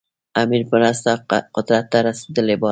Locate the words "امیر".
0.41-0.61